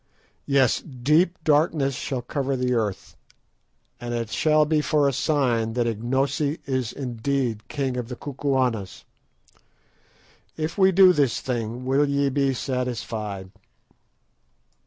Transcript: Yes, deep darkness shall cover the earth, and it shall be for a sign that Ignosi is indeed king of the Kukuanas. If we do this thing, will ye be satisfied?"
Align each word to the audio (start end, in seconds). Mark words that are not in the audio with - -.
Yes, 0.47 0.81
deep 0.81 1.37
darkness 1.43 1.93
shall 1.93 2.23
cover 2.23 2.55
the 2.55 2.73
earth, 2.73 3.15
and 3.99 4.15
it 4.15 4.31
shall 4.31 4.65
be 4.65 4.81
for 4.81 5.07
a 5.07 5.13
sign 5.13 5.73
that 5.73 5.85
Ignosi 5.85 6.57
is 6.65 6.91
indeed 6.91 7.67
king 7.67 7.95
of 7.97 8.07
the 8.07 8.15
Kukuanas. 8.15 9.03
If 10.57 10.75
we 10.75 10.91
do 10.91 11.13
this 11.13 11.39
thing, 11.39 11.85
will 11.85 12.09
ye 12.09 12.29
be 12.31 12.51
satisfied?" 12.55 13.51